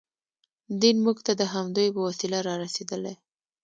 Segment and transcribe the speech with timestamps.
[0.81, 3.15] دین موږ ته د همدوی په وسیله رارسېدلی.